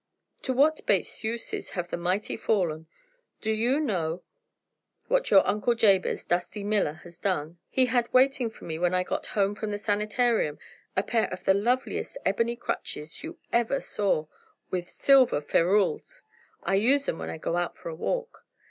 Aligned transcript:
To 0.41 0.51
what 0.53 0.83
base 0.87 1.23
uses 1.23 1.69
have 1.77 1.91
the 1.91 1.95
mighty 1.95 2.35
fallen! 2.35 2.87
Do 3.39 3.51
you 3.51 3.79
know 3.79 4.23
what 5.07 5.29
your 5.29 5.47
Uncle 5.47 5.75
Jabez 5.75 6.25
Dusty 6.25 6.63
Miller 6.63 6.93
has 7.03 7.19
done? 7.19 7.59
He 7.69 7.85
had 7.85 8.11
waiting 8.11 8.49
for 8.49 8.65
me 8.65 8.79
when 8.79 8.95
I 8.95 9.03
got 9.03 9.27
home 9.37 9.53
from 9.53 9.69
the 9.69 9.77
sanitarium 9.77 10.57
a 10.97 11.03
pair 11.03 11.27
of 11.29 11.43
the 11.43 11.53
loveliest 11.53 12.17
ebony 12.25 12.55
crutches 12.55 13.23
you 13.23 13.37
ever 13.53 13.79
saw 13.79 14.25
with 14.71 14.89
silver 14.89 15.39
ferrules! 15.39 16.23
I 16.63 16.77
use 16.81 17.07
'em 17.07 17.19
when 17.19 17.29
I 17.29 17.37
go 17.37 17.55
out 17.55 17.77
for 17.77 17.89
a 17.89 17.93
walk. 17.95 18.47